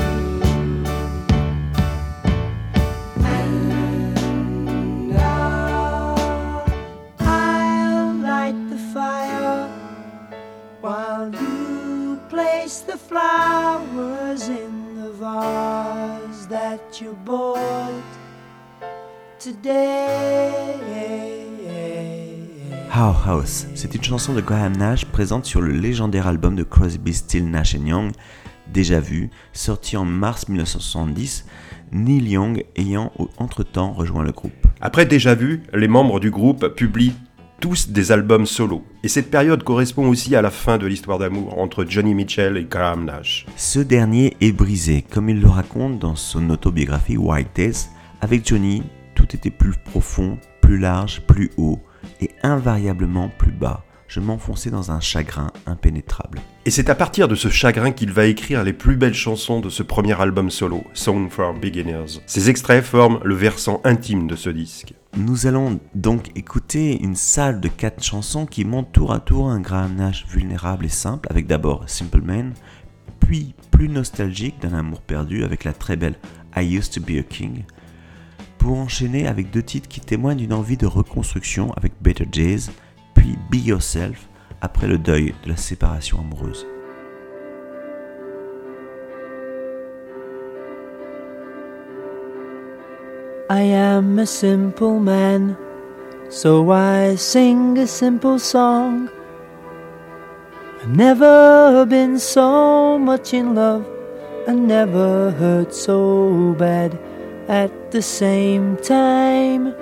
And 3.25 5.13
I'll, 5.19 6.65
I'll 7.19 8.15
light 8.15 8.71
the 8.71 8.79
fire 8.95 9.69
while 10.81 11.35
you 11.35 12.21
place 12.29 12.83
the 12.83 12.97
flowers 12.97 14.49
in 14.49 14.95
the 14.95 15.11
vase 15.11 16.47
that 16.47 17.01
you 17.01 17.15
bought 17.25 18.05
today. 19.41 21.32
How 22.95 23.15
House, 23.27 23.67
c'est 23.75 23.95
une 23.95 24.05
chanson 24.05 24.35
de 24.35 24.43
Graham 24.43 24.77
Nash 24.77 25.07
présente 25.07 25.47
sur 25.47 25.63
le 25.63 25.73
légendaire 25.73 26.27
album 26.27 26.55
de 26.55 26.63
Crosby, 26.63 27.15
Still, 27.15 27.49
Nash 27.49 27.73
Young, 27.73 28.13
déjà 28.71 29.01
vu, 29.01 29.31
sorti 29.55 29.97
en 29.97 30.05
mars 30.05 30.47
1970, 30.47 31.47
Neil 31.93 32.29
Young 32.29 32.67
ayant 32.77 33.11
entre-temps 33.39 33.95
rejoint 33.95 34.23
le 34.23 34.33
groupe. 34.33 34.67
Après 34.83 35.07
déjà 35.07 35.35
vu, 35.35 35.63
les 35.73 35.89
membres 35.89 36.21
du 36.21 36.31
groupe 36.31 36.69
publient 36.75 37.15
tous 37.61 37.89
des 37.89 38.13
albums 38.13 38.45
solo. 38.45 38.85
Et 39.03 39.09
cette 39.09 39.31
période 39.31 39.63
correspond 39.63 40.07
aussi 40.07 40.37
à 40.37 40.43
la 40.43 40.51
fin 40.51 40.77
de 40.77 40.87
l'histoire 40.87 41.19
d'amour 41.19 41.59
entre 41.59 41.87
Johnny 41.89 42.15
Mitchell 42.15 42.59
et 42.59 42.65
Graham 42.65 43.07
Nash. 43.07 43.47
Ce 43.57 43.79
dernier 43.79 44.37
est 44.43 44.53
brisé, 44.53 45.01
comme 45.01 45.31
il 45.31 45.41
le 45.41 45.49
raconte 45.49 45.99
dans 45.99 46.15
son 46.15 46.51
autobiographie 46.51 47.17
White 47.17 47.53
Days. 47.55 47.89
Avec 48.21 48.47
Johnny, 48.47 48.83
tout 49.15 49.35
était 49.35 49.51
plus 49.51 49.79
profond, 49.83 50.37
plus 50.61 50.77
large, 50.77 51.23
plus 51.23 51.51
haut, 51.57 51.81
et 52.23 52.31
invariablement 52.43 53.29
plus 53.29 53.53
bas. 53.53 53.85
Je 54.07 54.21
m'enfonçais 54.21 54.71
dans 54.71 54.91
un 54.91 55.01
chagrin 55.01 55.51
impénétrable. 55.67 56.39
Et 56.67 56.71
c'est 56.71 56.91
à 56.91 56.95
partir 56.95 57.29
de 57.29 57.35
ce 57.35 57.49
chagrin 57.49 57.93
qu'il 57.93 58.13
va 58.13 58.27
écrire 58.27 58.63
les 58.63 58.75
plus 58.75 58.97
belles 58.97 59.15
chansons 59.15 59.61
de 59.61 59.71
ce 59.71 59.83
premier 59.83 60.21
album 60.21 60.51
solo, 60.51 60.85
Song 60.93 61.31
for 61.31 61.55
Beginners. 61.55 62.21
Ces 62.27 62.51
extraits 62.51 62.85
forment 62.85 63.21
le 63.25 63.35
versant 63.35 63.81
intime 63.85 64.27
de 64.27 64.37
ce 64.37 64.51
disque. 64.51 64.95
Nous 65.17 65.47
allons 65.47 65.81
donc 65.95 66.31
écouter 66.37 67.03
une 67.03 67.17
salle 67.17 67.61
de 67.61 67.69
quatre 67.69 68.03
chansons 68.03 68.47
qui 68.47 68.65
montent 68.65 68.93
tour 68.93 69.13
à 69.13 69.21
tour 69.21 69.49
un 69.49 69.61
Graham 69.61 69.97
Nash 69.97 70.27
vulnérable 70.29 70.85
et 70.85 70.91
simple, 70.91 71.29
avec 71.31 71.47
d'abord 71.47 71.85
Simple 71.89 72.21
Man, 72.21 72.53
puis 73.19 73.55
plus 73.71 73.89
nostalgique 73.89 74.61
d'un 74.61 74.75
amour 74.75 75.01
perdu 75.01 75.43
avec 75.43 75.65
la 75.65 75.73
très 75.73 75.97
belle 75.97 76.17
I 76.55 76.77
Used 76.77 76.93
to 76.93 77.01
Be 77.01 77.19
a 77.19 77.23
King, 77.23 77.65
pour 78.63 78.79
enchaîner 78.79 79.27
avec 79.27 79.51
deux 79.51 79.63
titres 79.63 79.89
qui 79.89 79.99
témoignent 79.99 80.39
d'une 80.39 80.53
envie 80.53 80.77
de 80.77 80.87
reconstruction 80.87 81.73
avec 81.77 81.95
Better 82.01 82.27
Days, 82.27 82.71
puis 83.13 83.37
Be 83.51 83.57
Yourself 83.57 84.29
après 84.61 84.87
le 84.87 84.99
deuil 84.99 85.35
de 85.43 85.49
la 85.49 85.57
séparation 85.57 86.21
amoureuse. 86.21 86.65
I 93.51 93.63
am 93.75 94.21
a 94.21 94.27
simple 94.27 95.01
man, 95.01 95.57
so 96.31 96.73
I 96.73 97.17
sing 97.17 97.77
a 97.81 97.87
simple 97.87 98.39
song. 98.39 99.09
I've 100.85 100.97
never 100.97 101.85
been 101.85 102.17
so 102.17 102.97
much 102.97 103.35
in 103.35 103.57
love, 103.57 103.85
and 104.47 104.69
never 104.69 105.33
hurt 105.33 105.75
so 105.75 106.55
bad 106.57 106.97
at 107.49 107.91
the 107.91 108.03
same 108.03 108.77
time. 108.77 109.75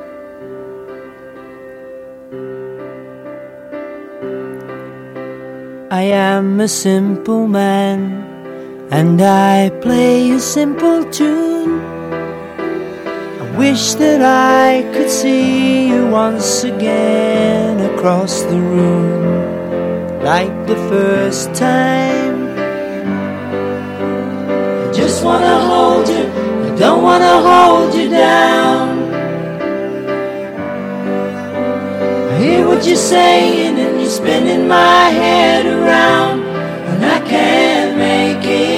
I 5.93 6.03
am 6.03 6.61
a 6.61 6.69
simple 6.69 7.47
man, 7.47 8.25
and 8.91 9.21
I 9.21 9.71
play 9.83 10.31
a 10.31 10.41
simple 10.41 11.05
tune. 11.11 11.81
I 13.43 13.57
wish 13.59 13.95
that 13.95 14.23
I 14.23 14.83
could 14.95 15.11
see 15.11 15.89
you 15.89 16.07
once 16.09 16.65
again 16.65 17.81
across 17.93 18.43
the 18.43 18.59
room, 18.59 20.23
like 20.23 20.55
the 20.67 20.77
first 20.89 21.55
time. 21.55 22.57
I 24.85 24.93
just 24.93 25.25
wanna 25.25 25.59
hold 25.61 25.80
don't 26.81 27.03
wanna 27.03 27.43
hold 27.43 27.95
you 27.95 28.09
down. 28.09 29.13
I 32.31 32.39
hear 32.39 32.67
what 32.67 32.87
you're 32.87 32.97
saying, 32.97 33.79
and 33.79 34.01
you're 34.01 34.09
spinning 34.09 34.67
my 34.67 35.11
head 35.11 35.67
around, 35.67 36.41
and 36.89 37.05
I 37.05 37.19
can't 37.29 37.99
make 37.99 38.47
it 38.47 38.70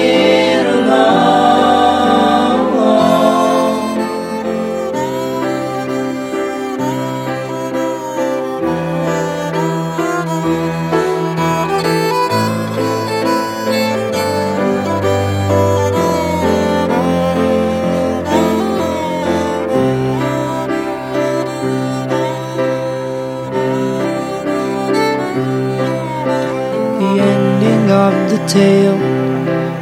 tale 28.53 29.01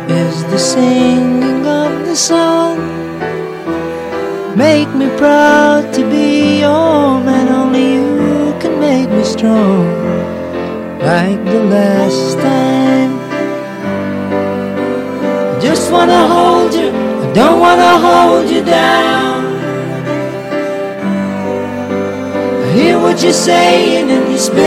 is 0.09 0.45
the 0.45 0.57
singing 0.57 1.65
of 1.65 1.91
the 2.07 2.15
song. 2.15 2.77
Make 4.55 4.89
me 4.99 5.07
proud 5.17 5.93
to 5.95 6.01
be 6.09 6.61
your 6.61 7.19
man, 7.27 7.47
only 7.49 7.85
you 7.95 8.55
can 8.61 8.79
make 8.79 9.09
me 9.09 9.23
strong. 9.25 9.83
Like 11.11 11.39
the 11.53 11.61
last 11.75 12.37
time. 12.47 13.11
I 15.51 15.59
just 15.67 15.91
wanna 15.91 16.23
hold 16.35 16.73
you, 16.73 16.89
I 17.23 17.27
don't 17.39 17.59
wanna 17.65 17.93
hold 18.07 18.49
you 18.49 18.63
down. 18.63 19.39
I 22.63 22.67
hear 22.77 22.95
what 23.03 23.21
you're 23.21 23.41
saying, 23.51 24.09
and 24.15 24.23
you're 24.31 24.45
spinning 24.51 24.60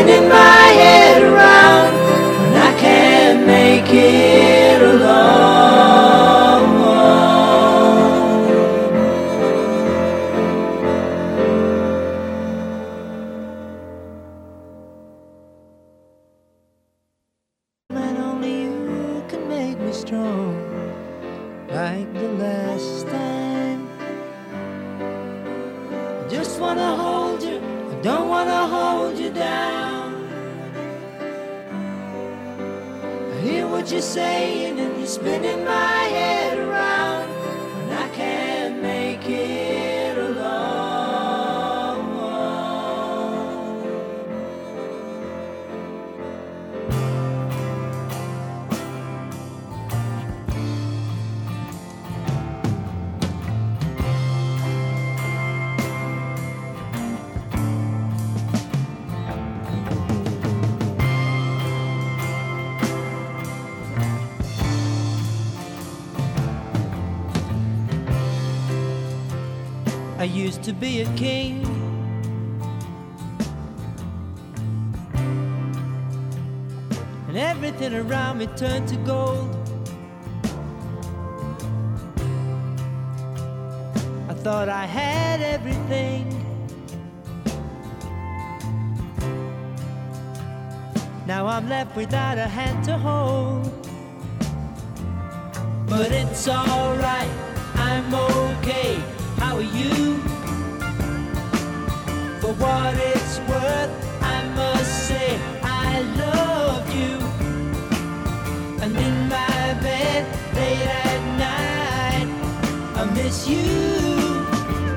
I 113.05 113.11
miss 113.13 113.47
you. 113.47 113.63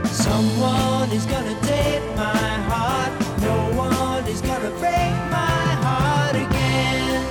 Someone 0.06 1.12
is 1.12 1.26
gonna 1.26 1.60
take 1.64 2.16
my 2.16 2.54
heart. 2.72 3.12
No 3.42 3.58
one 3.76 4.26
is 4.28 4.40
gonna 4.40 4.70
break 4.80 5.14
my 5.30 5.68
heart 5.84 6.36
again. 6.38 7.26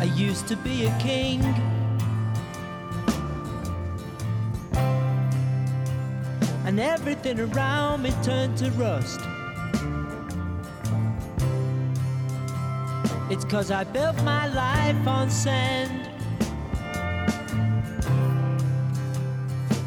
I 0.00 0.04
used 0.04 0.46
to 0.46 0.56
be 0.56 0.86
a 0.86 0.98
king. 1.00 1.71
And 6.72 6.80
everything 6.80 7.38
around 7.38 8.02
me 8.02 8.12
turned 8.22 8.56
to 8.56 8.70
rust. 8.70 9.20
It's 13.28 13.44
cause 13.44 13.70
I 13.70 13.84
built 13.84 14.16
my 14.22 14.46
life 14.46 15.06
on 15.06 15.28
sand. 15.28 16.08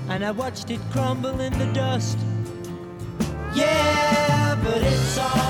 And 0.10 0.24
I 0.24 0.30
watched 0.30 0.69
it 0.69 0.80
crumble 0.91 1.41
in 1.41 1.58
the 1.58 1.74
dust. 1.74 2.19
Yeah, 3.56 4.56
but 4.63 4.78
it's 4.84 5.17
alright. 5.17 5.45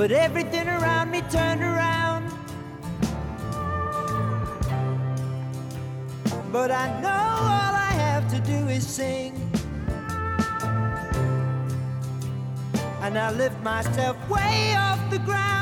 But 0.00 0.12
everything 0.12 0.66
around 0.66 1.10
me 1.10 1.20
turned 1.30 1.60
around. 1.60 2.32
But 6.50 6.70
I 6.70 6.88
know 7.02 7.08
all 7.10 7.74
I 7.90 7.92
have 8.06 8.26
to 8.30 8.40
do 8.40 8.68
is 8.68 8.86
sing. 8.86 9.34
And 13.02 13.18
I 13.18 13.30
lift 13.32 13.62
myself 13.62 14.16
way 14.30 14.74
off 14.74 14.98
the 15.10 15.18
ground. 15.18 15.59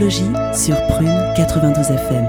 Sur 0.00 0.76
Prune 0.88 1.34
92 1.36 1.90
FM. 1.90 2.24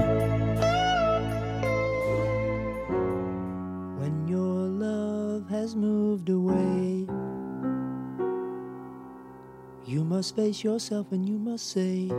When 3.98 4.28
your 4.28 4.68
love 4.68 5.48
has 5.48 5.74
moved 5.74 6.28
away, 6.28 7.06
you 9.86 10.04
must 10.04 10.36
face 10.36 10.62
yourself 10.62 11.12
and 11.12 11.26
you 11.26 11.38
must 11.38 11.70
say, 11.70 12.10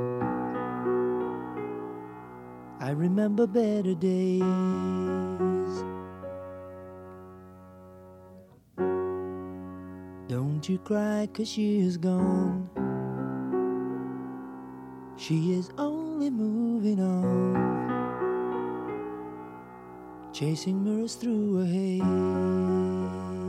I 2.80 2.89
remember 2.89 3.45
better 3.45 3.93
days. 3.93 4.41
Don't 10.28 10.68
you 10.68 10.80
cry, 10.80 11.30
cause 11.32 11.47
she 11.47 11.80
is 11.80 11.97
gone. 11.97 12.83
She 15.16 15.53
is 15.53 15.70
only 15.78 16.30
moving 16.32 16.99
on, 16.99 17.53
chasing 20.34 20.84
mirrors 20.84 21.16
through 21.16 21.61
a 21.61 21.66
haze. 21.66 23.43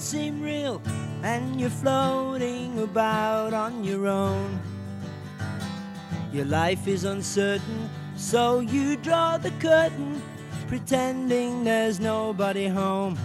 Doesn't 0.00 0.18
seem 0.18 0.40
real 0.40 0.80
and 1.22 1.60
you're 1.60 1.68
floating 1.68 2.80
about 2.80 3.52
on 3.52 3.84
your 3.84 4.06
own? 4.06 4.58
Your 6.32 6.46
life 6.46 6.88
is 6.88 7.04
uncertain, 7.04 7.90
so 8.16 8.60
you 8.60 8.96
draw 8.96 9.36
the 9.36 9.50
curtain, 9.60 10.22
pretending 10.68 11.64
there's 11.64 12.00
nobody 12.00 12.66
home. 12.66 13.18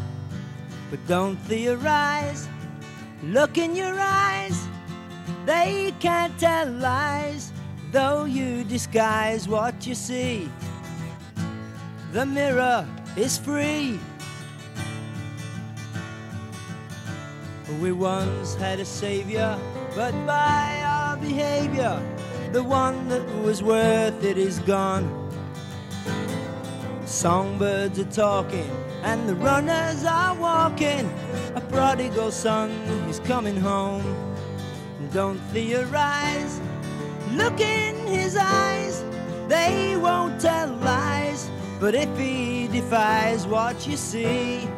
But 0.90 1.00
don't 1.08 1.38
theorize, 1.48 2.48
look 3.24 3.58
in 3.58 3.76
your 3.76 3.98
eyes. 3.98 4.68
They 5.46 5.94
can't 6.00 6.38
tell 6.40 6.70
lies, 6.72 7.54
though 7.92 8.26
you 8.26 8.64
disguise 8.66 9.48
what 9.48 9.88
you 9.88 9.96
see. 9.96 10.50
The 12.12 12.26
mirror 12.26 12.86
is 13.16 13.38
free. 13.38 14.00
We 17.82 17.92
once 17.92 18.54
had 18.56 18.80
a 18.80 18.86
savior, 18.86 19.58
but 19.96 20.14
by 20.28 20.82
our 20.86 21.18
behavior, 21.18 22.00
the 22.52 22.64
one 22.64 23.10
that 23.10 23.26
was 23.44 23.64
worth 23.64 24.24
it 24.24 24.38
is 24.38 24.60
gone. 24.60 25.10
Songbirds 27.06 27.98
are 27.98 28.12
talking, 28.12 28.70
and 29.02 29.28
the 29.28 29.34
runners 29.36 30.06
are 30.06 30.36
walking. 30.36 31.12
A 31.56 31.62
prodigal 31.62 32.32
son 32.32 32.70
is 33.10 33.20
coming 33.22 33.58
home. 33.58 34.04
Don't 35.12 35.40
theorize, 35.52 36.62
look 37.32 37.60
in 37.60 37.96
his 38.06 38.38
eyes. 38.38 39.04
They 39.48 39.98
won't 39.98 40.40
tell 40.40 40.68
lies, 40.68 41.50
but 41.80 41.96
if 41.96 42.16
he 42.16 42.68
defies 42.68 43.48
what 43.48 43.88
you 43.88 43.98
see, 43.98 44.70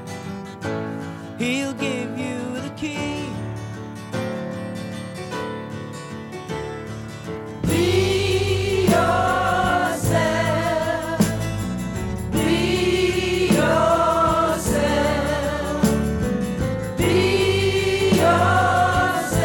he'll 1.37 1.73
give 1.73 2.17
you 2.17 2.46
key. 2.77 3.29
Be 7.63 8.85
yourself. 8.85 10.07
Be 12.31 13.47
yourself. 13.47 14.67
Be 16.97 18.09
yourself. 18.15 19.41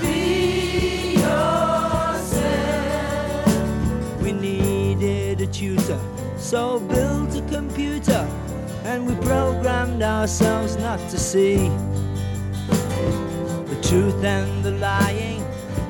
Be 0.00 1.14
yourself. 1.14 2.36
We 4.20 4.32
needed 4.32 5.40
a 5.42 5.46
tutor, 5.46 6.00
so 6.38 6.80
built 6.80 7.36
a 7.36 7.42
computer, 7.42 8.03
and 8.94 9.08
we 9.08 9.14
programmed 9.26 10.02
ourselves 10.02 10.76
not 10.76 11.00
to 11.10 11.18
see 11.18 11.56
the 13.70 13.78
truth 13.82 14.22
and 14.22 14.62
the 14.62 14.70
lying, 14.70 15.40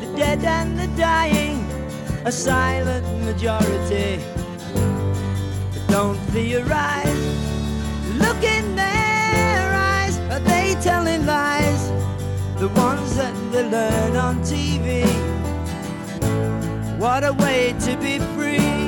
the 0.00 0.10
dead 0.16 0.42
and 0.42 0.78
the 0.78 0.86
dying, 0.96 1.58
a 2.24 2.32
silent 2.32 3.06
majority. 3.26 4.18
But 5.72 5.84
don't 5.88 6.18
theorize, 6.32 7.24
look 8.24 8.42
in 8.42 8.74
their 8.74 9.62
eyes. 9.92 10.18
Are 10.32 10.40
they 10.40 10.74
telling 10.80 11.26
lies? 11.26 11.82
The 12.58 12.68
ones 12.68 13.16
that 13.16 13.34
they 13.52 13.68
learn 13.68 14.16
on 14.16 14.36
TV. 14.40 15.04
What 16.98 17.22
a 17.22 17.34
way 17.34 17.74
to 17.80 17.96
be 17.98 18.18
free. 18.34 18.83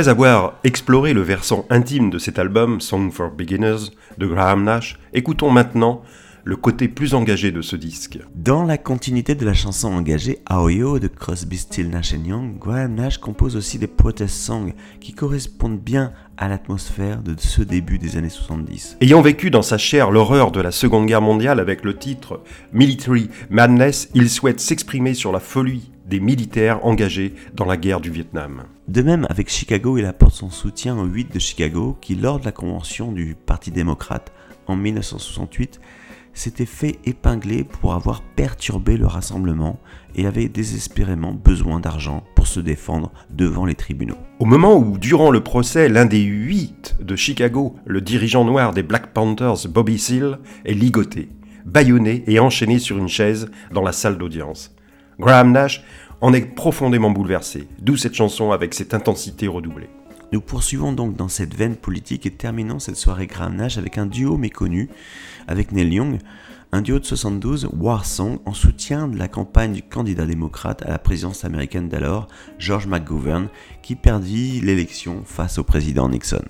Après 0.00 0.08
avoir 0.08 0.54
exploré 0.64 1.12
le 1.12 1.20
versant 1.20 1.66
intime 1.68 2.08
de 2.08 2.18
cet 2.18 2.38
album, 2.38 2.80
Song 2.80 3.10
for 3.12 3.30
Beginners, 3.30 3.90
de 4.16 4.26
Graham 4.26 4.64
Nash, 4.64 4.98
écoutons 5.12 5.50
maintenant 5.50 6.00
le 6.42 6.56
côté 6.56 6.88
plus 6.88 7.12
engagé 7.12 7.52
de 7.52 7.60
ce 7.60 7.76
disque. 7.76 8.18
Dans 8.34 8.64
la 8.64 8.78
continuité 8.78 9.34
de 9.34 9.44
la 9.44 9.52
chanson 9.52 9.92
engagée 9.92 10.38
Aoyo 10.46 10.98
de 11.00 11.08
Crosby, 11.08 11.58
Still 11.58 11.90
Nash 11.90 12.12
Young, 12.12 12.58
Graham 12.58 12.94
Nash 12.94 13.18
compose 13.18 13.56
aussi 13.56 13.78
des 13.78 13.88
protest 13.88 14.36
songs 14.36 14.72
qui 15.02 15.12
correspondent 15.12 15.78
bien 15.78 16.14
à 16.38 16.48
l'atmosphère 16.48 17.20
de 17.20 17.34
ce 17.36 17.60
début 17.60 17.98
des 17.98 18.16
années 18.16 18.30
70. 18.30 18.96
Ayant 19.02 19.20
vécu 19.20 19.50
dans 19.50 19.60
sa 19.60 19.76
chair 19.76 20.10
l'horreur 20.10 20.50
de 20.50 20.62
la 20.62 20.70
Seconde 20.70 21.04
Guerre 21.04 21.20
mondiale 21.20 21.60
avec 21.60 21.84
le 21.84 21.98
titre 21.98 22.40
Military 22.72 23.28
Madness, 23.50 24.08
il 24.14 24.30
souhaite 24.30 24.60
s'exprimer 24.60 25.12
sur 25.12 25.30
la 25.30 25.40
folie 25.40 25.90
des 26.10 26.20
militaires 26.20 26.84
engagés 26.84 27.34
dans 27.54 27.64
la 27.64 27.76
guerre 27.76 28.00
du 28.00 28.10
Vietnam. 28.10 28.64
De 28.88 29.00
même, 29.00 29.26
avec 29.30 29.48
Chicago, 29.48 29.96
il 29.96 30.04
apporte 30.04 30.34
son 30.34 30.50
soutien 30.50 30.98
aux 30.98 31.06
8 31.06 31.32
de 31.32 31.38
Chicago 31.38 31.96
qui, 32.00 32.16
lors 32.16 32.40
de 32.40 32.44
la 32.44 32.52
convention 32.52 33.12
du 33.12 33.36
Parti 33.46 33.70
démocrate 33.70 34.32
en 34.66 34.74
1968, 34.74 35.80
s'était 36.34 36.66
fait 36.66 36.98
épingler 37.04 37.64
pour 37.64 37.94
avoir 37.94 38.22
perturbé 38.22 38.96
le 38.96 39.06
rassemblement 39.06 39.78
et 40.16 40.26
avait 40.26 40.48
désespérément 40.48 41.32
besoin 41.32 41.78
d'argent 41.78 42.24
pour 42.34 42.48
se 42.48 42.60
défendre 42.60 43.12
devant 43.30 43.64
les 43.64 43.74
tribunaux. 43.76 44.18
Au 44.40 44.46
moment 44.46 44.76
où, 44.76 44.98
durant 44.98 45.30
le 45.30 45.42
procès, 45.42 45.88
l'un 45.88 46.06
des 46.06 46.22
huit 46.22 46.96
de 47.00 47.14
Chicago, 47.14 47.76
le 47.86 48.00
dirigeant 48.00 48.44
noir 48.44 48.72
des 48.72 48.82
Black 48.82 49.12
Panthers, 49.12 49.68
Bobby 49.68 49.98
Seale, 49.98 50.40
est 50.64 50.74
ligoté, 50.74 51.28
bâillonné 51.64 52.24
et 52.26 52.40
enchaîné 52.40 52.80
sur 52.80 52.98
une 52.98 53.08
chaise 53.08 53.48
dans 53.72 53.82
la 53.82 53.92
salle 53.92 54.18
d'audience. 54.18 54.74
Graham 55.20 55.52
Nash 55.52 55.84
en 56.20 56.32
est 56.32 56.54
profondément 56.54 57.10
bouleversé, 57.10 57.68
d'où 57.78 57.96
cette 57.96 58.14
chanson 58.14 58.52
avec 58.52 58.74
cette 58.74 58.94
intensité 58.94 59.48
redoublée. 59.48 59.88
Nous 60.32 60.40
poursuivons 60.40 60.92
donc 60.92 61.16
dans 61.16 61.28
cette 61.28 61.54
veine 61.54 61.76
politique 61.76 62.24
et 62.24 62.30
terminons 62.30 62.78
cette 62.78 62.96
soirée 62.96 63.26
Graham 63.26 63.56
Nash 63.56 63.78
avec 63.78 63.98
un 63.98 64.06
duo 64.06 64.36
méconnu 64.36 64.88
avec 65.48 65.72
Neil 65.72 65.94
Young, 65.94 66.18
un 66.72 66.82
duo 66.82 67.00
de 67.00 67.04
72, 67.04 67.68
War 67.72 68.06
Song, 68.06 68.38
en 68.44 68.54
soutien 68.54 69.08
de 69.08 69.18
la 69.18 69.26
campagne 69.26 69.72
du 69.72 69.82
candidat 69.82 70.26
démocrate 70.26 70.82
à 70.82 70.90
la 70.90 70.98
présidence 70.98 71.44
américaine 71.44 71.88
d'alors, 71.88 72.28
George 72.58 72.86
McGovern, 72.86 73.48
qui 73.82 73.96
perdit 73.96 74.60
l'élection 74.60 75.22
face 75.24 75.58
au 75.58 75.64
président 75.64 76.08
Nixon. 76.08 76.44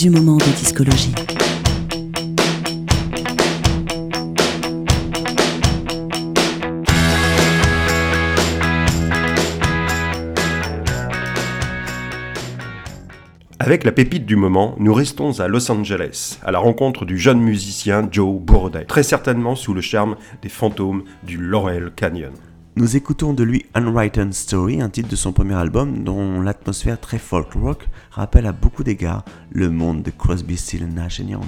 Du 0.00 0.08
moment 0.08 0.38
de 0.38 0.44
discologie. 0.56 1.12
Avec 13.58 13.84
la 13.84 13.92
pépite 13.92 14.24
du 14.24 14.36
moment, 14.36 14.74
nous 14.78 14.94
restons 14.94 15.38
à 15.38 15.48
Los 15.48 15.70
Angeles, 15.70 16.38
à 16.42 16.50
la 16.50 16.58
rencontre 16.58 17.04
du 17.04 17.18
jeune 17.18 17.40
musicien 17.40 18.08
Joe 18.10 18.40
Bourdet, 18.40 18.86
très 18.86 19.02
certainement 19.02 19.54
sous 19.54 19.74
le 19.74 19.82
charme 19.82 20.16
des 20.40 20.48
fantômes 20.48 21.04
du 21.24 21.36
Laurel 21.36 21.90
Canyon. 21.94 22.32
Nous 22.80 22.96
écoutons 22.96 23.34
de 23.34 23.44
lui 23.44 23.66
Unwritten 23.74 24.32
Story, 24.32 24.80
un 24.80 24.88
titre 24.88 25.10
de 25.10 25.14
son 25.14 25.32
premier 25.32 25.52
album 25.52 26.02
dont 26.02 26.40
l'atmosphère 26.40 26.98
très 26.98 27.18
folk 27.18 27.52
rock 27.52 27.86
rappelle 28.10 28.46
à 28.46 28.52
beaucoup 28.52 28.84
d'égards 28.84 29.22
le 29.52 29.68
monde 29.68 30.02
de 30.02 30.10
Crosby, 30.10 30.56
Still 30.56 30.86
Nash 30.86 31.18
Young. 31.18 31.44